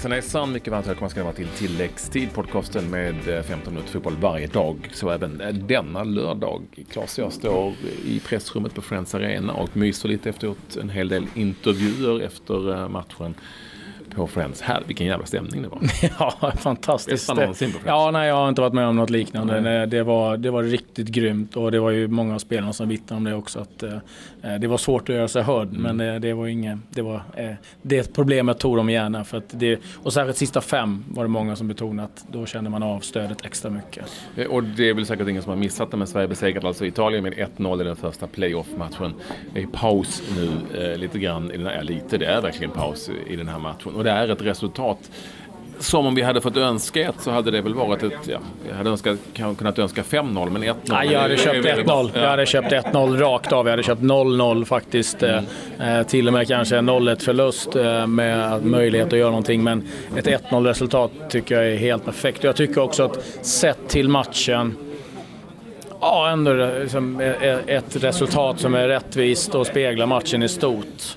[0.00, 3.92] Hejsan hejsan, mycket varmt välkomna ska ni vara till tilläggstid, podcasten med eh, 15 minuter
[3.92, 4.90] fotboll varje dag.
[4.92, 6.62] Så även eh, denna lördag.
[6.90, 11.08] Klas och jag står i pressrummet på Friends Arena och myser lite efteråt en hel
[11.08, 13.34] del intervjuer efter eh, matchen
[14.14, 14.60] på Friends.
[14.60, 15.80] Här, vilken jävla stämning det var.
[16.18, 17.28] ja, fantastiskt.
[17.28, 17.86] Bästa någonsin på Friends.
[17.86, 19.60] Ja, nej, jag har inte varit med om något liknande.
[19.60, 19.86] Nej.
[19.86, 23.16] Det, var, det var riktigt grymt och det var ju många av spelarna som vittnade
[23.16, 23.58] om det också.
[23.58, 25.82] Att, eh, det var svårt att göra sig hörd, mm.
[25.82, 26.78] men det, det var inget...
[26.90, 27.50] Det, var, eh,
[27.82, 29.24] det problemet tog de gärna.
[29.24, 32.70] För att det, och särskilt sista fem var det många som betonade att då kände
[32.70, 34.04] man av stödet extra mycket.
[34.36, 36.86] Eh, och det är väl säkert ingen som har missat det, men Sverige besegrade alltså
[36.86, 39.14] Italien med 1-0 i den första playoff-matchen.
[39.54, 40.50] Det är paus nu
[40.82, 43.92] eh, lite grann, i den här, lite, det är verkligen paus i den här matchen.
[44.00, 45.10] Och det är ett resultat
[45.78, 48.74] som om vi hade fått önska ett så hade det väl varit ett, ja, jag
[48.74, 49.18] hade önskat,
[49.58, 50.74] kunnat önska 5-0 men 1-0.
[50.84, 52.10] Nej, jag hade köpt 1-0.
[52.14, 53.66] Jag hade köpt 1-0 rakt av.
[53.66, 55.22] Jag hade köpt 0-0 faktiskt.
[55.22, 55.44] Mm.
[55.80, 59.62] Eh, till och med kanske en 0-1 förlust eh, med möjlighet att göra någonting.
[59.64, 62.44] Men ett 1-0 resultat tycker jag är helt perfekt.
[62.44, 64.76] Jag tycker också att sett till matchen
[66.00, 67.20] Ja, ändå liksom
[67.66, 71.16] ett resultat som är rättvist och speglar matchen i stort.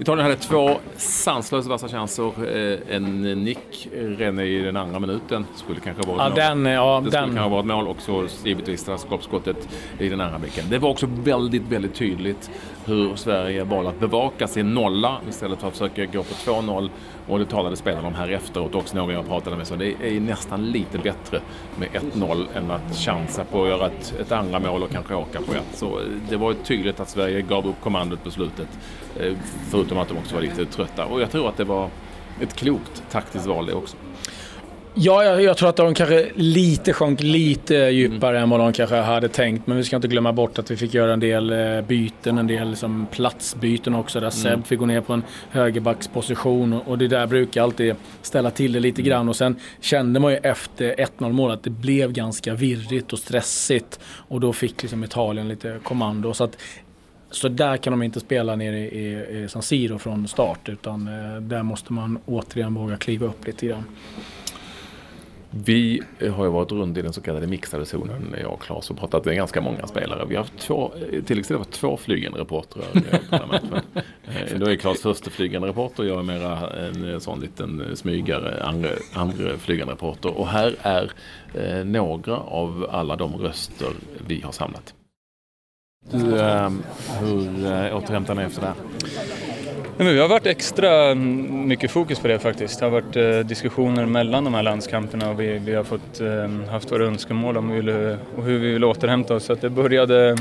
[0.00, 2.32] Italien hade två sanslösa vassa chanser.
[2.56, 6.62] Eh, en nick René i den andra minuten skulle kanske ha varit ja, mål.
[6.64, 10.38] Den, ja, det skulle kanske ha varit mål och så givetvis straffskapsskottet i den andra
[10.38, 10.64] blicken.
[10.70, 12.50] Det var också väldigt, väldigt tydligt
[12.84, 16.90] hur Sverige valde att bevaka sin nolla istället för att försöka gå på 2-0.
[17.30, 19.66] Och det talade spelarna om här efteråt också, någon jag pratade med.
[19.66, 21.40] Så det är nästan lite bättre
[21.78, 25.40] med 1-0 än att chansa på att göra ett, ett andra mål och kanske åka
[25.40, 25.78] på ett.
[25.78, 28.68] Så eh, det var tydligt att Sverige gav upp kommandot på slutet.
[29.20, 29.32] Eh,
[29.70, 31.04] förutom att de också var lite trötta.
[31.04, 31.88] Och jag tror att det var
[32.40, 33.96] ett klokt taktiskt val det också.
[35.02, 38.42] Ja, jag, jag, tror att de kanske lite sjönk lite djupare mm.
[38.42, 39.66] än vad de kanske hade tänkt.
[39.66, 42.46] Men vi ska inte glömma bort att vi fick göra en del eh, byten, en
[42.46, 44.20] del liksom platsbyten också.
[44.20, 44.56] Där mm.
[44.60, 48.80] Seb fick gå ner på en högerbacksposition och, det där brukar alltid ställa till det
[48.80, 49.28] lite grann.
[49.28, 54.00] Och sen kände man ju efter 1-0 målet att det blev ganska virrigt och stressigt.
[54.28, 56.34] Och då fick liksom Italien lite kommando.
[56.34, 56.56] Så att
[57.30, 61.40] så där kan de inte spela nere i, i San Siro från start utan eh,
[61.40, 63.84] där måste man återigen våga kliva upp lite grann.
[65.50, 66.02] Vi
[66.36, 69.24] har ju varit runt i den så kallade mixade zonen, jag och Claes, och pratat
[69.24, 70.24] med ganska många spelare.
[70.28, 70.92] Vi har haft två,
[71.26, 72.84] tilläggsstället var två flygande reportrar
[73.30, 73.80] på den matchen.
[74.30, 78.88] Eh, då är Claes första flygande reporter, jag är mera en sån liten smygare, andra,
[79.14, 80.38] andra flygande reporter.
[80.38, 81.12] Och här är
[81.54, 83.88] eh, några av alla de röster
[84.26, 84.94] vi har samlat.
[86.10, 86.70] Du, eh,
[87.20, 88.76] hur eh, återhämtar ni efter det här?
[90.00, 92.78] Nej, men vi har varit extra mycket fokus på det faktiskt.
[92.78, 96.70] Det har varit eh, diskussioner mellan de här landskamperna och vi, vi har fått, eh,
[96.70, 99.44] haft våra önskemål om hur, och hur vi vill återhämta oss.
[99.44, 100.36] Så det började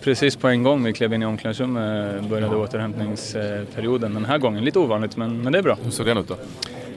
[0.00, 2.62] precis på en gång vi klev in i omklädningsrummet började ja.
[2.62, 4.64] återhämtningsperioden den här gången.
[4.64, 5.76] Lite ovanligt men, men det är bra.
[5.84, 6.36] Hur såg den ut då?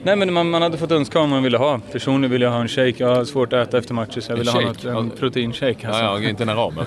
[0.02, 1.80] Nej men man, man hade fått önska vad man ville ha.
[1.92, 2.94] Personligen ville jag ha en shake.
[2.96, 5.88] Jag har svårt att äta efter matcher så jag ville ha något, en proteinshake.
[5.88, 6.02] Alltså.
[6.02, 6.84] Ja, ja, inte en arab eh,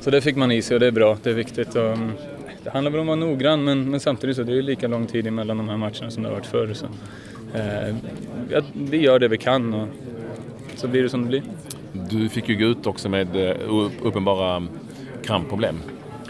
[0.00, 1.16] Så det fick man i sig och det är bra.
[1.22, 1.74] Det är viktigt.
[1.74, 2.12] Och, mm,
[2.64, 4.88] det handlar väl om att vara noggrann men, men samtidigt så det är det lika
[4.88, 6.74] lång tid emellan de här matcherna som det har varit förr.
[6.74, 6.86] Så,
[7.54, 7.94] eh,
[8.72, 9.88] vi gör det vi kan och
[10.76, 11.42] så blir det som det blir.
[12.10, 14.66] Du fick ju gå ut också med uh, uppenbara
[15.24, 15.78] krampproblem.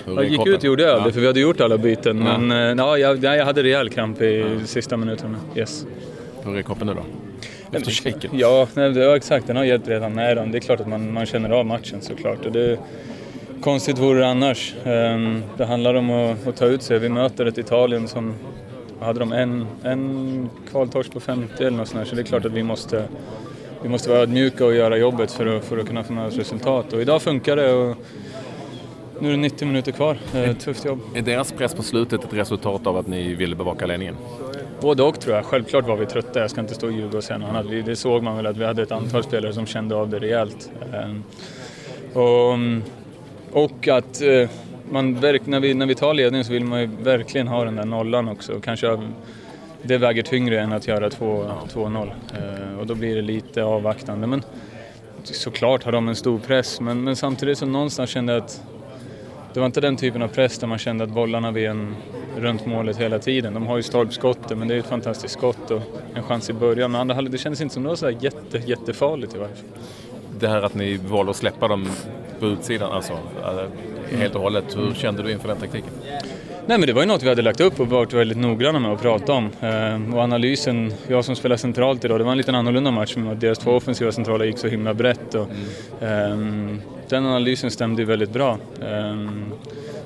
[0.06, 1.14] Jag gick ut gjorde jag aldrig, ja.
[1.14, 2.26] för vi hade gjort alla byten.
[2.26, 2.38] Ja.
[2.38, 4.66] Men eh, ja, jag, jag hade rejäl kramp i ja.
[4.66, 5.38] sista minuterna.
[5.56, 5.86] Yes.
[6.44, 7.04] Hur är kroppen nu då?
[7.78, 8.30] Efter shaken?
[8.34, 9.46] Ja, nej, det var exakt.
[9.46, 10.12] Den har gett redan.
[10.12, 12.46] Nej, det är klart att man, man känner av matchen såklart.
[12.46, 12.78] Och det,
[13.64, 14.74] konstigt vore det annars.
[14.84, 16.98] Um, det handlar om att, att, ta ut sig.
[16.98, 18.34] Vi möter ett Italien som
[19.00, 22.52] hade de en, en kvaltorsk på 50 eller något sånt så det är klart att
[22.52, 23.04] vi måste,
[23.82, 26.36] vi måste vara ödmjuka och göra jobbet för att, för att kunna få med oss
[26.36, 26.92] resultat.
[26.92, 27.72] Och idag funkar det.
[27.72, 27.96] Och,
[29.20, 30.18] nu är det 90 minuter kvar.
[30.34, 31.00] Eh, tufft jobb.
[31.14, 34.16] Är deras press på slutet ett resultat av att ni ville bevaka ledningen?
[34.80, 35.44] Både och tror jag.
[35.44, 36.40] Självklart var vi trötta.
[36.40, 37.66] Jag ska inte stå och ljuga och säga något annat.
[37.86, 40.70] Det såg man väl att vi hade ett antal spelare som kände av det rejält.
[40.94, 41.22] Ehm,
[42.12, 42.58] och,
[43.54, 44.50] och att eh,
[44.90, 47.84] man, när, vi, när vi tar ledningen så vill man ju verkligen ha den där
[47.84, 48.60] nollan också.
[48.60, 48.98] Kanske
[49.82, 52.12] det väger tyngre än att göra 2-0.
[52.34, 54.26] Eh, och då blir det lite avvaktande.
[54.26, 54.42] Men
[55.22, 58.62] såklart har de en stor press, men, men samtidigt så någonstans kände jag att
[59.52, 61.94] det var inte den typen av press där man kände att bollarna vid en
[62.36, 63.54] runt målet hela tiden.
[63.54, 65.82] De har ju stolpskottet men det är ett fantastiskt skott och
[66.14, 66.92] en chans i början.
[66.92, 69.68] Men andra halvlek, det kändes inte som något så här jätte, jättefarligt i varje fall.
[70.38, 71.88] Det här att ni valde att släppa dem
[72.44, 73.66] på utsidan, alltså, alltså
[74.16, 74.76] helt och hållet.
[74.76, 75.90] Hur kände du inför den taktiken?
[76.66, 78.92] Nej men det var ju något vi hade lagt upp och varit väldigt noggranna med
[78.92, 79.50] att prata om.
[79.60, 83.32] Ehm, och analysen, jag som spelar centralt idag, det var en lite annorlunda match med
[83.32, 85.34] att deras två offensiva centrala gick så himla brett.
[85.34, 85.48] Och,
[86.00, 86.80] mm.
[87.08, 88.58] den analysen stämde ju väldigt bra.
[88.82, 89.52] Ehm,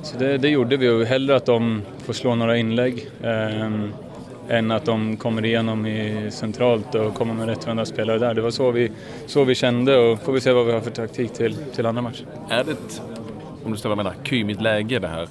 [0.02, 3.06] så det, det, gjorde vi och hellre att de får slå några inlägg
[4.48, 8.34] än att de kommer igenom i centralt och kommer med rättvända spelare där.
[8.34, 8.90] Det var så vi,
[9.26, 12.02] så vi kände och får vi se vad vi har för taktik till, till andra
[12.02, 12.26] matcher.
[12.50, 13.02] Är det ett,
[13.64, 15.28] om du förstår vad jag menar, kymigt läge det här?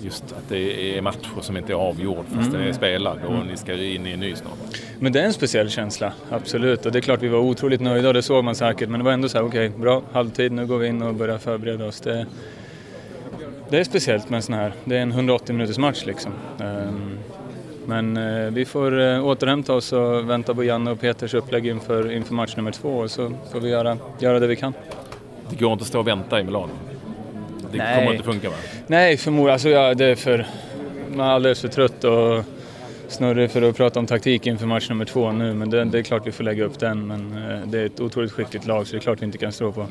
[0.00, 2.52] Just att det är matcher som inte är avgjord fast mm.
[2.52, 4.58] den är spelad och ni ska in i en ny snart.
[4.98, 6.86] Men det är en speciell känsla, absolut.
[6.86, 8.88] Och det är klart vi var otroligt nöjda och det såg man säkert.
[8.88, 11.14] Men det var ändå så här, okej, okay, bra, halvtid, nu går vi in och
[11.14, 12.00] börjar förbereda oss.
[12.00, 12.26] Det,
[13.68, 16.32] det är speciellt med en sån här, det är en 180 minuters match liksom.
[16.58, 17.18] Um,
[17.86, 22.12] men eh, vi får eh, återhämta oss och vänta på Janne och Peters upplägg inför,
[22.12, 24.72] inför match nummer två och så får vi göra, göra det vi kan.
[25.50, 26.70] Det går inte att stå och vänta i Milano?
[27.72, 27.98] Det Nej.
[27.98, 28.56] kommer inte funka va?
[28.86, 29.52] Nej, förmodligen.
[29.52, 30.46] Alltså, ja, det är för...
[31.14, 32.44] Man är alldeles för trött och
[33.08, 35.54] snurrig för att prata om taktik inför match nummer två nu.
[35.54, 37.06] Men det, det är klart vi får lägga upp den.
[37.06, 39.52] Men eh, det är ett otroligt skickligt lag så det är klart vi inte kan
[39.52, 39.86] stå på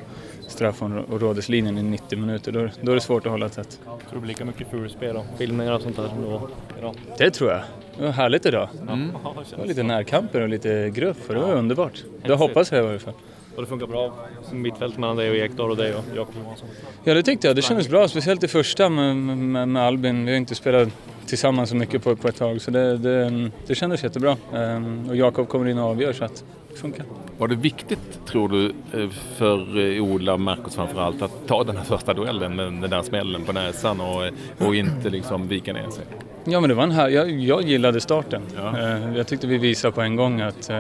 [0.47, 2.51] straffområdeslinjen i 90 minuter.
[2.51, 3.79] Då, då är det svårt att hålla tätt.
[3.83, 6.41] Tror du det blir lika mycket fulspel och filmningar och sånt där som det var
[6.77, 6.95] idag?
[7.17, 7.61] Det tror jag.
[7.97, 8.69] Det var härligt idag.
[8.81, 9.11] Mm.
[9.49, 12.03] Det var lite närkamper och lite gruff och det var underbart.
[12.25, 13.13] Det hoppas jag i alla fall.
[13.55, 14.13] Och det funkar bra
[14.49, 16.67] som mittfält mellan dig och Ekdal och dig och Jakob Johansson?
[17.03, 18.07] Ja det tyckte jag, det kändes bra.
[18.07, 20.25] Speciellt i första med, med, med Albin.
[20.25, 20.89] Vi har inte spelat
[21.25, 24.37] tillsammans så mycket på, på ett tag så det, det, det kändes jättebra.
[24.53, 26.43] Um, och Jakob kommer in och avgör så att
[26.77, 27.05] funkar.
[27.37, 31.77] Var det viktigt, tror du, eh, för eh, Ola och Marcus framförallt att ta den
[31.77, 34.23] här första duellen med den där smällen på näsan och,
[34.67, 36.05] och inte liksom vika ner sig?
[36.45, 38.41] Ja men det var en här, jag, jag gillade starten.
[38.55, 38.99] Ja.
[39.15, 40.71] Jag tyckte vi visade på en gång att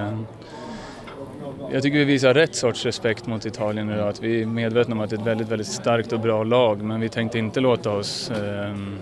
[1.71, 4.07] jag tycker vi visar rätt sorts respekt mot Italien idag.
[4.07, 6.81] Att vi är medvetna om att det är ett väldigt, väldigt starkt och bra lag
[6.81, 8.97] men vi tänkte inte låta oss um,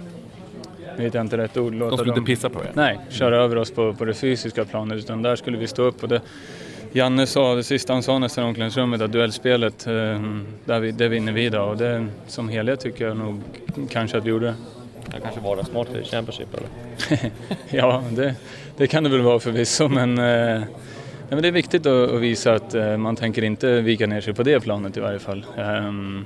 [0.97, 1.73] vet jag inte rätt ord.
[1.73, 2.71] Låta De skulle dem, inte pissa på er?
[2.73, 6.03] Nej, köra över oss på, på det fysiska planet utan där skulle vi stå upp.
[6.03, 6.21] Och det,
[6.93, 11.07] Janne sa, det sista han sa nästan i omklädningsrummet, att duellspelet, ehm, där vi, det
[11.07, 13.41] vinner vi idag och det som helhet tycker jag nog
[13.89, 14.55] kanske att vi gjorde det.
[15.05, 17.31] Det kanske var smart i Championship eller?
[17.69, 18.35] ja, det,
[18.77, 20.63] det kan det väl vara förvisso men eh,
[21.29, 24.43] men det är viktigt att, visa att eh, man tänker inte vika ner sig på
[24.43, 25.45] det planet i varje fall.
[25.57, 26.25] Ehm,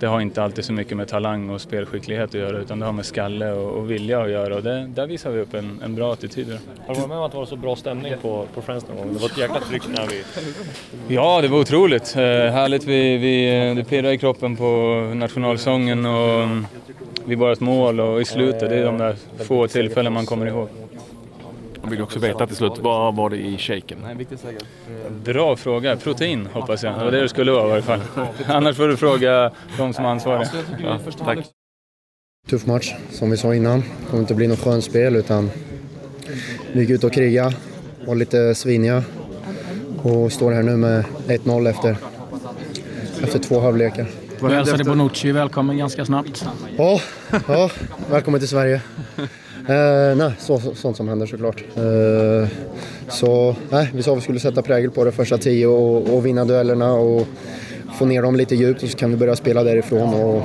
[0.00, 2.92] det har inte alltid så mycket med talang och spelskicklighet att göra utan det har
[2.92, 5.94] med skalle och, och vilja att göra och det, där visar vi upp en, en
[5.94, 6.58] bra attityd.
[6.86, 8.96] Har du varit med om att det var så bra stämning på, på Friends någon
[8.96, 9.12] gång?
[9.12, 10.22] Det var ett jäkla tryck när vi...
[11.14, 12.16] Ja, det var otroligt.
[12.16, 12.84] Eh, härligt.
[12.84, 14.64] Vi, vi, det pirrade i kroppen på
[15.14, 16.48] nationalsången och
[17.24, 20.46] vi bara ett mål och i slutet, det är de där få tillfällen man kommer
[20.46, 20.68] ihåg.
[21.86, 23.98] Jag vill också veta till slut, vad var det i shaken?
[25.24, 25.96] Bra fråga.
[25.96, 26.98] Protein hoppas jag.
[26.98, 28.00] Det var det det skulle vara i varje fall.
[28.46, 30.48] Annars får du fråga de som är ansvariga.
[30.82, 31.38] Ja, tack.
[32.48, 33.80] Tuff match, som vi sa innan.
[33.80, 35.50] Det kommer inte bli något skönt spel utan
[36.72, 37.52] vi gick ut och kriga,
[38.06, 39.02] var lite sviniga
[40.02, 41.96] och står här nu med 1-0 efter,
[43.22, 44.06] efter två halvlekar.
[44.40, 46.46] Du hälsade Bonucci välkommen ganska snabbt.
[46.76, 47.00] Ja,
[47.48, 47.70] ja
[48.10, 48.82] välkommen till Sverige.
[49.68, 51.64] Eh, nej, så, sånt som händer såklart.
[51.76, 52.48] Eh,
[53.08, 56.26] så nej, vi sa att vi skulle sätta prägel på det första tio och, och
[56.26, 57.26] vinna duellerna och
[57.98, 60.14] få ner dem lite djupt och så kan vi börja spela därifrån.
[60.14, 60.42] Och,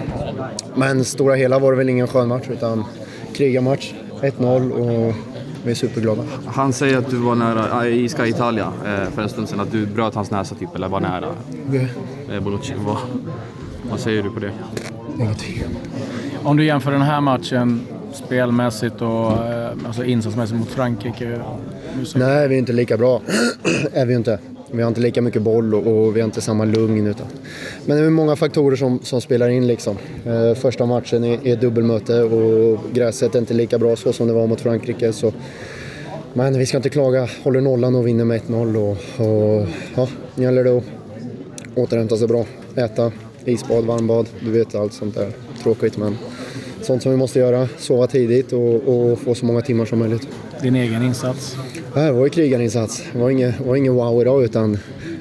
[0.75, 2.85] men stora hela var det väl ingen skön match utan
[3.33, 5.15] krigarmatch, 1-0 och
[5.63, 6.23] vi är superglada.
[6.45, 9.71] Han säger att du var nära, i Sky Italia eh, för en stund sedan, att
[9.71, 11.27] du bröt hans näsa typ, eller var nära.
[12.31, 12.97] Eh, Bonucci, vad,
[13.89, 14.51] vad säger du på det?
[15.19, 15.63] Ingenting.
[16.44, 21.41] Om du jämför den här matchen spelmässigt och eh, alltså insatsmässigt mot Frankrike?
[22.15, 23.21] Nej, vi är inte lika bra.
[23.94, 24.39] är vi inte.
[24.71, 27.07] Vi har inte lika mycket boll och, och vi har inte samma lugn.
[27.07, 27.27] Utan.
[27.85, 29.68] Men det är många faktorer som, som spelar in.
[29.68, 29.97] Liksom.
[30.25, 34.33] Eh, första matchen är, är dubbelmöte och gräset är inte lika bra så som det
[34.33, 35.13] var mot Frankrike.
[35.13, 35.33] Så.
[36.33, 37.30] Men vi ska inte klaga.
[37.44, 38.75] Håller nollan och vinner med 1-0.
[38.75, 40.83] Och, och, ja, nu gäller det att
[41.75, 42.45] återhämta sig bra.
[42.75, 43.11] Äta,
[43.45, 44.30] isbad, varmbad.
[44.39, 45.31] Du vet allt sånt där.
[45.63, 46.18] Tråkigt men
[46.92, 47.68] sånt som vi måste göra.
[47.78, 50.28] Sova tidigt och, och få så många timmar som möjligt.
[50.62, 51.56] Din egen insats?
[51.94, 53.04] det var ju krigarinsats.
[53.14, 54.78] Det var inget, var ingen wow idag utan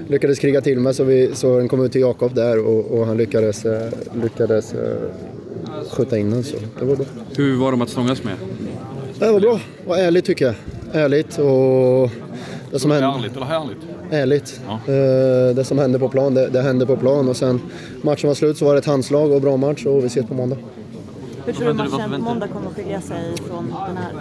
[0.09, 3.07] lyckades kriga till mig så, vi, så den kom ut till Jakob där och, och
[3.07, 3.89] han lyckades, eh,
[4.23, 4.97] lyckades eh,
[5.91, 7.07] skjuta in den så det var bra.
[7.37, 8.35] Hur var de att stångas med?
[9.19, 9.61] Det var bra.
[9.83, 10.55] Det var ärligt tycker jag.
[10.93, 12.11] Ärligt och...
[12.71, 13.79] Det som hände, ärligt eller härligt?
[14.11, 14.61] Ärligt.
[14.67, 14.73] Ja.
[14.73, 17.61] Eh, det som hände på plan, det, det hände på plan och sen
[18.03, 20.35] matchen var slut så var det ett handslag och bra match och vi ses på
[20.35, 20.57] måndag.
[21.47, 24.13] Hur tror du matchen måndag kommer att skilja sig från den här?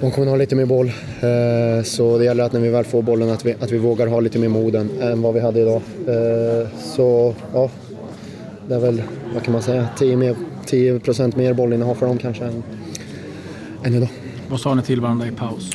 [0.00, 0.86] De kommer att ha lite mer boll.
[0.88, 4.06] Eh, så det gäller att när vi väl får bollen att vi, att vi vågar
[4.06, 5.82] ha lite mer mod än, än vad vi hade idag.
[6.08, 7.70] Eh, så ja,
[8.68, 9.02] det är väl,
[9.34, 10.36] vad kan man säga, 10%, mer,
[10.66, 11.00] 10
[11.36, 12.62] mer bollinnehav för dem kanske än,
[13.84, 14.08] än idag.
[14.48, 15.70] Vad sa ni till varandra i paus?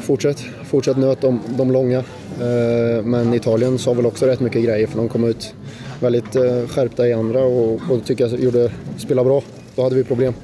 [0.00, 1.98] Fortsätt, fortsätt nöt de, de långa.
[1.98, 5.54] Eh, men Italien sa väl också rätt mycket grejer för de kom ut
[6.02, 9.42] väldigt eh, skärpta i andra och, och tycker jag gjorde, spelade bra.
[9.76, 10.34] Då hade vi problem.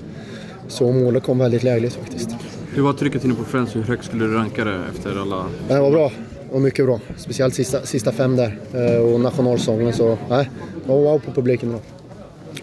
[0.69, 2.31] Så målet kom väldigt lägligt faktiskt.
[2.75, 3.77] Hur var trycket inne på Friends?
[3.77, 5.47] Hur högt skulle du ranka det efter alla...
[5.69, 6.13] Det var bra.
[6.53, 7.01] Och mycket bra.
[7.17, 8.59] Speciellt sista, sista fem där.
[8.75, 10.51] Eh, och nationalsången så, nej.
[10.85, 11.81] Det var wow på publiken idag.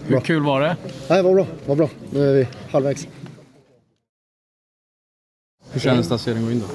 [0.08, 0.78] Hur kul var det?
[1.10, 1.46] Nej, det var bra.
[1.64, 1.90] Det var bra.
[2.12, 3.08] Nu är vi halvvägs.
[5.72, 6.66] Hur kändes det att se den gå in då?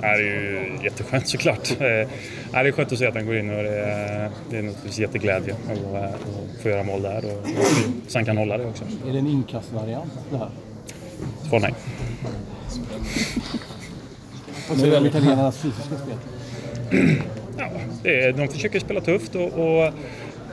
[0.00, 1.70] Det är ju jätteskönt såklart.
[1.70, 2.08] Eh, Det
[2.52, 5.54] är skönt att se att den går in och det är, det är naturligtvis jätteglädje
[5.70, 8.84] att, att få göra mål där och, och sen kan hålla det också.
[9.08, 10.50] Är det en inkastvariant det här?
[11.48, 11.74] Svar nej.
[14.68, 16.16] Vad säger du om italienarnas fysiska spel?
[17.58, 17.68] Ja,
[18.02, 19.92] det är, de försöker spela tufft och, och,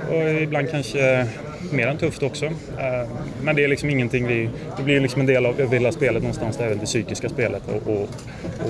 [0.10, 1.28] och ibland kanske
[1.72, 2.46] mer än tufft också.
[2.46, 3.08] Eh,
[3.44, 4.50] Men det är liksom ingenting vi...
[4.78, 8.10] Det blir liksom en del av hela spelet någonstans, väl det psykiska spelet och, och,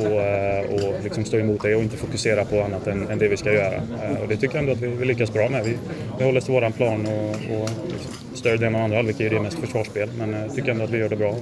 [0.01, 3.27] och, eh, och liksom stå emot det och inte fokusera på annat än, än det
[3.27, 3.75] vi ska göra.
[3.75, 5.65] Eh, Och det tycker jag ändå att vi, vi lyckas bra med.
[5.65, 5.77] Vi,
[6.20, 9.30] vi håller oss till våran plan och, och liksom större delen av andra halvlek är
[9.30, 11.36] det mest försvarsspel men jag tycker ändå att vi gör det bra.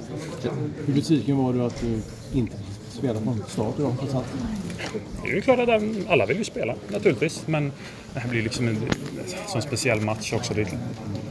[0.86, 2.00] Hur besviken var du att du
[2.38, 3.94] inte fick spela från start idag?
[5.24, 7.72] Det är ju klart att alla vill ju spela naturligtvis men
[8.14, 8.76] det här blir liksom en
[9.48, 10.54] sån speciell match också.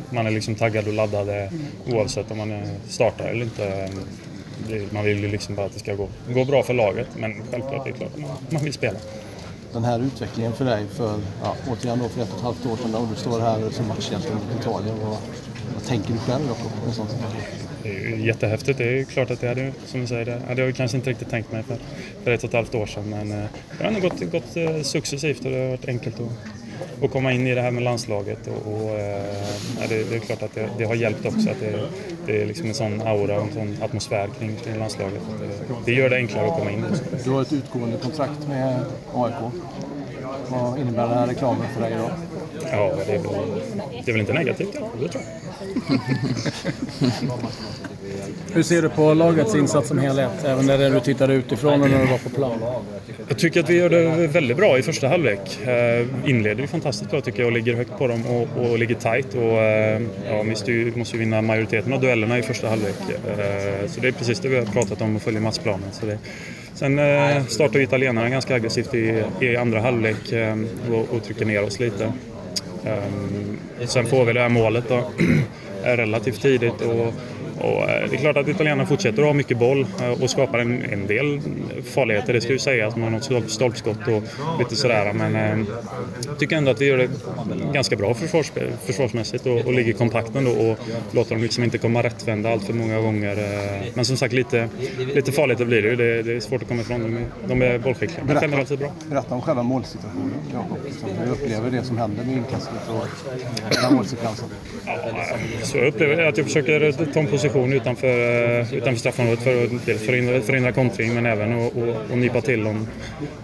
[0.09, 1.51] Man är liksom taggad och laddad eh,
[1.85, 3.89] oavsett om man eh, startar eller inte.
[4.89, 7.83] Man vill ju liksom bara att det ska gå, gå bra för laget men självklart
[7.85, 8.99] det är klart man, man vill spela.
[9.73, 12.77] Den här utvecklingen för dig för, ja, återigen då för ett och ett halvt år
[12.77, 14.95] sedan och du står här som matchhjälte mot Italien.
[15.03, 15.17] Vad,
[15.73, 16.55] vad tänker du själv då
[16.87, 17.07] en sån?
[17.83, 18.77] Det är ju jättehäftigt.
[18.77, 21.09] Det är ju klart att det hade, som du säger, det hade jag kanske inte
[21.09, 21.77] riktigt tänkt mig för,
[22.23, 23.09] för ett och ett halvt år sedan.
[23.09, 26.31] Men eh, det har ändå gått, gått successivt och det har varit enkelt att,
[27.01, 28.47] att komma in i det här med landslaget.
[28.47, 29.33] Och, och eh,
[29.79, 31.79] ja, det, det är klart att det, det har hjälpt också att det,
[32.25, 35.21] det är liksom en sån aura och en sån atmosfär kring, kring landslaget.
[35.39, 36.85] Det, det gör det enklare att komma in.
[36.91, 37.03] Också.
[37.23, 39.35] Du har ett utgående kontrakt med AIK.
[40.47, 42.11] Vad innebär den här reklamen för dig idag?
[42.71, 43.31] Ja, det är väl,
[44.05, 44.89] det är väl inte negativt, ja.
[44.99, 45.99] det tror jag.
[48.53, 50.31] Hur ser du på lagets insats som helhet?
[50.45, 52.59] Även när du tittade utifrån och när du var på plan?
[53.27, 55.59] Jag tycker att vi gör det väldigt bra i första halvlek.
[55.67, 58.95] Eh, inleder ju fantastiskt bra tycker jag och ligger högt på dem och, och ligger
[58.95, 59.35] tight.
[59.35, 62.95] Och, eh, ja, måste, ju, måste ju vinna majoriteten av duellerna i första halvlek.
[63.09, 65.89] Eh, så det är precis det vi har pratat om och följer matchplanen.
[65.91, 66.17] Så det,
[66.73, 70.57] sen eh, startar italienarna ganska aggressivt i, i andra halvlek eh,
[70.91, 72.13] och, och trycker ner oss lite.
[72.85, 75.03] Ehm, sen får vi det här målet då,
[75.83, 76.81] relativt tidigt.
[76.81, 77.13] Och,
[77.61, 80.59] och eh, det är klart att italienarna fortsätter att ha myck boll eh, och skapar
[80.59, 81.41] en, en del
[81.85, 82.95] farligheter, det ska ju sägas.
[82.95, 84.23] Man har något stolp- stolpskott och
[84.59, 85.13] lite sådär.
[85.13, 85.65] Men eh,
[86.27, 87.09] jag tycker ändå att vi gör det
[87.73, 88.51] ganska bra försvars,
[88.85, 90.77] försvarsmässigt och, och ligger kompakt ändå och
[91.11, 93.31] låter dem liksom inte komma rättvända allt för många gånger.
[93.37, 93.81] eh.
[93.93, 94.69] Men som sagt, lite,
[95.15, 95.95] lite farligt det blir det ju.
[95.95, 97.01] Det, det är svårt att komma ifrån.
[97.01, 98.23] De är, de är bollskickliga.
[98.25, 98.91] Men generellt är bra.
[99.09, 100.77] Berätta om själva målsituationen, Jakob.
[101.25, 103.05] Hur upplever det som händer med inkastet och
[103.69, 104.49] den här målsekvensen.
[105.63, 109.85] Så jag upplever att jag försöker ta en position utanför, eh, utanför straffområdet för att
[109.85, 112.87] dels förhindra, förhindra kontring men även att och, och nypa till om,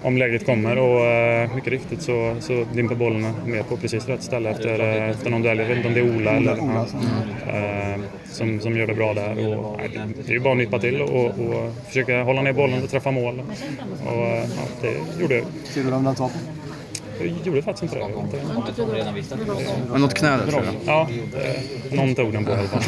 [0.02, 0.78] om läget kommer.
[0.78, 5.10] Och eh, mycket riktigt så, så dimper bollen ner på precis rätt ställe efter, eh,
[5.10, 5.60] efter någon duell.
[5.60, 6.86] Jag vet inte om det är Ola eller ja,
[8.26, 9.58] som, som gör det bra där.
[9.58, 9.80] Och,
[10.26, 13.12] det, är ju bara att nypa till och, och försöka hålla ner bollen och träffa
[13.12, 13.42] mål.
[14.06, 14.44] Och, ja,
[14.82, 15.46] det gjorde jag.
[15.64, 16.57] Ser du vem den tar på?
[17.20, 18.02] Jag gjorde faktiskt inte det.
[18.02, 18.08] Jag
[19.14, 19.46] vet inte.
[19.92, 20.74] Men något knä där tror jag.
[20.86, 21.08] Ja,
[21.44, 22.82] eh, någon tog den på i alla fall.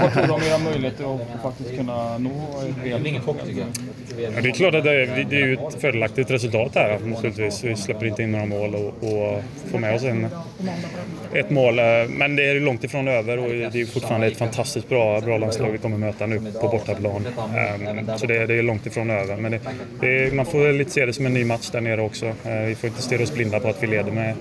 [0.00, 2.30] Vad tror du om era möjligheter att faktiskt kunna nå
[2.84, 3.68] ett ingen chock tycker jag.
[4.36, 7.64] Ja, det är klart att det är, det är ju ett fördelaktigt resultat här naturligtvis.
[7.64, 10.26] Vi släpper inte in några mål och, och får med oss en,
[11.34, 11.78] ett mål.
[11.78, 15.38] eh, Men det är långt ifrån över och det är fortfarande ett fantastiskt bra, bra
[15.38, 17.26] landslag vi kommer möta nu på bortaplan.
[17.26, 19.36] Eh, Så det, det är långt ifrån över.
[19.36, 19.60] Men det,
[20.00, 22.26] det är, man får lite se det som en ny match där nere också.
[22.26, 24.34] Eh, Vi får inte stirra oss blinda på att vi leder med,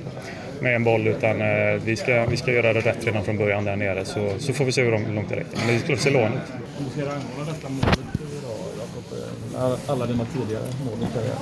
[0.60, 3.66] med en boll utan eh, vi ska, vi ska göra det rätt redan från början
[3.66, 5.58] där nere så, så får vi se hur långt det räcker.
[5.58, 5.90] Men det ut.
[5.90, 8.00] Hur ska du angående detta målet
[8.40, 9.80] idag, Jakob?
[9.88, 11.38] Alla dina tidigare mål i karriären.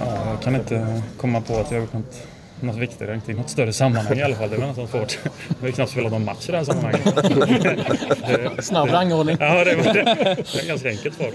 [0.00, 2.22] Ja, jag kan inte komma på att jag har gjort något,
[2.60, 4.50] något viktigare, inte i något större sammanhang i alla fall.
[4.50, 5.18] Det var nästan svårt.
[5.60, 8.64] Jag har knappt spelat någon match i det här sammanhanget.
[8.64, 9.36] Snabb rangordning.
[9.40, 10.04] Ja, det var det.
[10.52, 11.30] Det är ganska enkelt svar.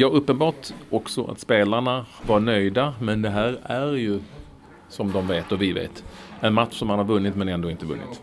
[0.00, 4.20] Ja, uppenbart också att spelarna var nöjda, men det här är ju,
[4.88, 6.04] som de vet och vi vet,
[6.40, 8.22] en match som man har vunnit men ändå inte vunnit.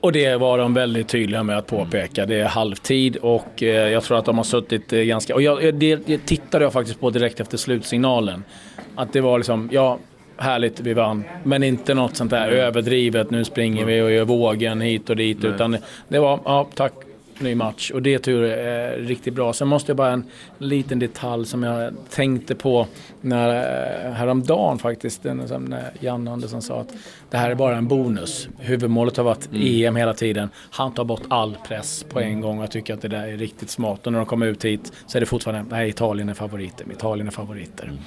[0.00, 2.26] Och det var de väldigt tydliga med att påpeka.
[2.26, 5.34] Det är halvtid och eh, jag tror att de har suttit eh, ganska...
[5.34, 8.44] Och jag, det, det tittade jag faktiskt på direkt efter slutsignalen.
[8.94, 9.98] Att det var liksom, ja,
[10.36, 11.24] härligt, vi vann.
[11.42, 15.44] Men inte något sånt där överdrivet, nu springer vi och gör vågen hit och dit.
[15.44, 15.76] Utan
[16.08, 16.92] det var, ja, tack.
[17.40, 19.52] Ny match och det tror jag är riktigt bra.
[19.52, 20.24] Sen måste jag bara en
[20.58, 22.86] liten detalj som jag tänkte på
[23.20, 26.92] när, eh, häromdagen faktiskt, när Janne Andersson sa att
[27.30, 28.48] det här är bara en bonus.
[28.58, 29.86] Huvudmålet har varit mm.
[29.86, 30.48] EM hela tiden.
[30.70, 33.36] Han tar bort all press på en gång och jag tycker att det där är
[33.36, 34.06] riktigt smart.
[34.06, 37.26] Och när de kommer ut hit så är det fortfarande, nej Italien är favoriter, Italien
[37.26, 37.84] är favoriter.
[37.84, 37.98] Mm.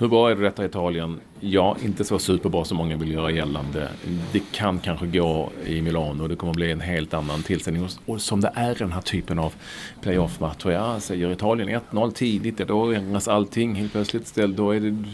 [0.00, 1.20] Hur bra är det detta Italien?
[1.40, 3.88] Ja, inte så superbra som många vill göra gällande.
[4.32, 7.88] Det kan kanske gå i Milano det kommer bli en helt annan tillställning.
[8.06, 9.54] Och som det är den här typen av
[10.02, 10.70] playoff-matcher.
[10.70, 14.34] Ja, säger Italien 1-0 tidigt, ja då ändras allting helt plötsligt.
[14.34, 15.04] Då är det,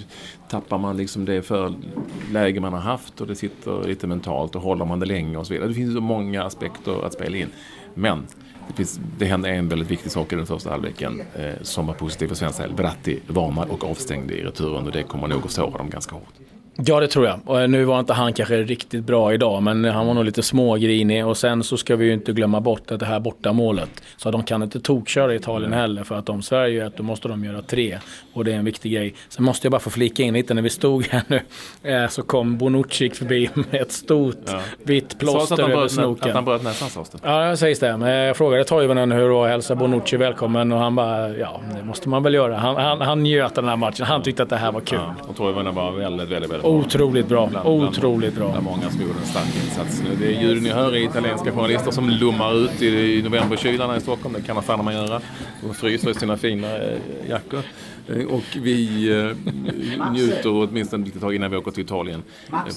[0.48, 4.84] tappar man liksom det förläge man har haft och det sitter lite mentalt och håller
[4.84, 5.68] man det länge och så vidare.
[5.68, 7.48] Det finns så många aspekter att spela in.
[7.94, 8.26] Men
[8.68, 11.94] det, finns, det hände en väldigt viktig sak i den första halvleken eh, som var
[11.94, 12.74] positiv för svensk del.
[12.74, 16.34] Verratti varnade och avstängde i returen och det kommer nog att såra dem ganska hårt.
[16.78, 17.40] Ja, det tror jag.
[17.44, 21.26] Och nu var inte han kanske riktigt bra idag, men han var nog lite smågrinig.
[21.26, 23.90] Och sen så ska vi ju inte glömma bort att det här bortamålet.
[24.16, 27.28] Så de kan inte tokköra Italien heller, för att om Sverige gör ett, då måste
[27.28, 27.98] de göra tre.
[28.32, 29.14] Och det är en viktig grej.
[29.28, 31.40] Sen måste jag bara få flika in lite, när vi stod här nu,
[31.82, 34.60] eh, så kom Bonucci förbi med ett stort ja.
[34.84, 36.28] vitt plåster över snoken.
[36.28, 37.18] Att han bröt näsan sades det.
[37.22, 37.96] Ja, det sägs det.
[37.96, 41.60] Men jag frågade Toivonen hur det var att hälsa Bonucci välkommen och han bara, ja,
[41.76, 42.56] det måste man väl göra.
[42.56, 44.06] Han, han, han njöt av den här matchen.
[44.06, 44.98] Han tyckte att det här var kul.
[45.02, 47.46] Ja, och Toivonen var väldigt, väldigt, väldigt Otroligt bra.
[47.46, 48.50] Bland, Otroligt bra.
[48.50, 50.02] Bland många som gjorde en stark insats.
[50.18, 54.00] Det är ljuden ni hör i italienska journalister som lummar ut i, i novemberkylan i
[54.00, 54.34] Stockholm.
[54.34, 55.20] Det kan man fan man göra.
[55.62, 57.62] De fryser i sina fina eh, jackor.
[58.08, 62.22] Eh, och vi eh, njuter åtminstone lite tag innan vi åker till Italien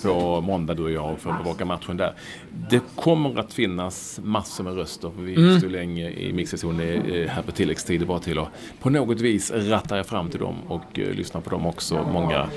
[0.03, 2.13] på måndag du och jag för att bevaka matchen där.
[2.69, 5.11] Det kommer att finnas massor med röster.
[5.19, 5.59] Vi mm.
[5.59, 8.07] står länge i mixzon här på tilläggstid.
[8.07, 8.47] bara till att
[8.79, 12.07] på något vis ratta er fram till dem och lyssna på dem också.
[12.13, 12.49] Många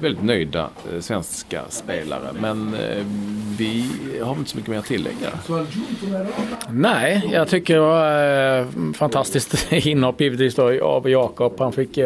[0.00, 2.32] väldigt nöjda eh, svenska spelare.
[2.40, 3.04] Men eh,
[3.58, 3.90] vi
[4.22, 5.30] har inte så mycket mer att tillägga.
[6.70, 11.54] Nej, jag tycker det var eh, fantastiskt inhopp givetvis då av Jakob.
[11.58, 11.98] Han fick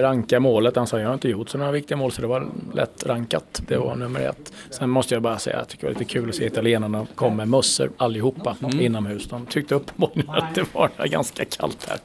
[0.00, 0.76] ranka målet.
[0.76, 3.62] Han sa jag har inte gjort så några viktiga mål så det var lätt rankat.
[3.68, 4.52] Det var nummer ett.
[4.70, 7.06] Sen måste jag bara säga att jag tycker det var lite kul att se italienarna
[7.14, 8.80] komma med mössor allihopa mm.
[8.80, 9.28] inomhus.
[9.28, 11.98] De tyckte uppenbarligen att det var ganska kallt här.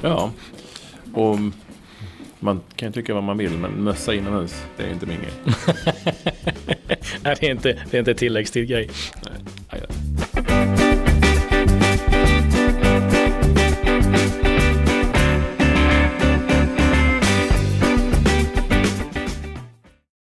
[0.00, 0.30] Ja,
[1.14, 1.36] och
[2.40, 5.32] man kan ju tycka vad man vill, men mössa inomhus, det är inte min grej.
[7.24, 8.90] Nej, det är inte, det är inte tilläggstid grej.